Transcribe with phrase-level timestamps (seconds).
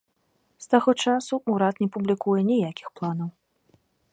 [0.63, 3.29] З таго часу ўрад не публікуе ніякіх планаў.